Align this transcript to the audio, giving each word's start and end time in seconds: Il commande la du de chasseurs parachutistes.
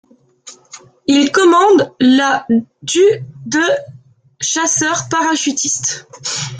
Il 1.05 1.31
commande 1.31 1.93
la 1.99 2.47
du 2.81 3.01
de 3.45 3.61
chasseurs 4.39 5.03
parachutistes. 5.11 6.07